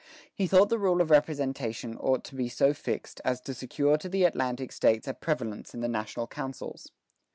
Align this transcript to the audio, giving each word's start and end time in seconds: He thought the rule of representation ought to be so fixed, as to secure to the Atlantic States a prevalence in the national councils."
He 0.33 0.47
thought 0.47 0.69
the 0.69 0.79
rule 0.79 0.99
of 0.99 1.11
representation 1.11 1.95
ought 1.99 2.23
to 2.23 2.33
be 2.33 2.49
so 2.49 2.73
fixed, 2.73 3.21
as 3.23 3.39
to 3.41 3.53
secure 3.53 3.99
to 3.99 4.09
the 4.09 4.23
Atlantic 4.23 4.71
States 4.71 5.07
a 5.07 5.13
prevalence 5.13 5.75
in 5.75 5.81
the 5.81 5.87
national 5.87 6.25
councils." 6.25 6.89